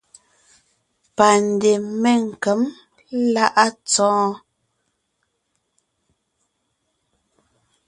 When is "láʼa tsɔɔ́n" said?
3.33-4.31